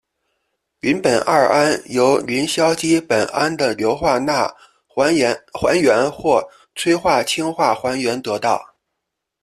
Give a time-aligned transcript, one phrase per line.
[0.79, 4.51] 邻苯二胺由邻硝基苯胺的硫化钠
[4.87, 5.05] 还
[5.77, 8.73] 原或催化氢化还原得到。